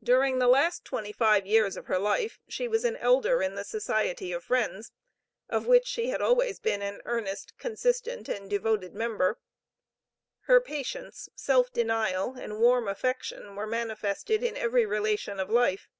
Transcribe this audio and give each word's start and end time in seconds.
During 0.00 0.38
the 0.38 0.46
last 0.46 0.84
twenty 0.84 1.10
five 1.10 1.44
years 1.44 1.76
of 1.76 1.86
her 1.86 1.98
life 1.98 2.38
she 2.46 2.68
was 2.68 2.84
an 2.84 2.94
elder 2.94 3.42
in 3.42 3.56
the 3.56 3.64
Society 3.64 4.30
of 4.30 4.44
Friends, 4.44 4.92
of 5.48 5.66
which 5.66 5.84
she 5.84 6.10
had 6.10 6.22
always 6.22 6.60
been 6.60 6.80
an 6.80 7.02
earnest, 7.04 7.58
consistent, 7.58 8.28
and 8.28 8.48
devoted 8.48 8.94
member. 8.94 9.40
Her 10.42 10.60
patience, 10.60 11.28
self 11.34 11.72
denial, 11.72 12.34
and 12.34 12.60
warm 12.60 12.86
affection 12.86 13.56
were 13.56 13.66
manifested 13.66 14.44
in 14.44 14.56
every 14.56 14.86
relation 14.86 15.40
of 15.40 15.50
life. 15.50 15.90